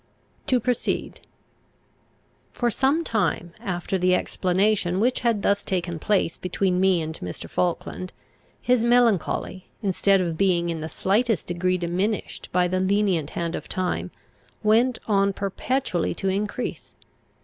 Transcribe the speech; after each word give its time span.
To 0.47 0.59
proceed. 0.59 1.21
For 2.51 2.71
some 2.71 3.03
time 3.03 3.53
after 3.59 3.99
the 3.99 4.15
explanation 4.15 4.99
which 4.99 5.19
had 5.19 5.43
thus 5.43 5.61
taken 5.61 5.99
place 5.99 6.37
between 6.37 6.79
me 6.81 7.03
and 7.03 7.13
Mr. 7.19 7.47
Falkland, 7.47 8.11
his 8.59 8.83
melancholy, 8.83 9.67
instead 9.83 10.19
of 10.19 10.39
being 10.39 10.71
in 10.71 10.81
the 10.81 10.89
slightest 10.89 11.45
degree 11.45 11.77
diminished 11.77 12.49
by 12.51 12.67
the 12.67 12.79
lenient 12.79 13.29
hand 13.37 13.53
of 13.53 13.69
time, 13.69 14.09
went 14.63 14.97
on 15.05 15.33
perpetually 15.33 16.15
to 16.15 16.29
increase. 16.29 16.95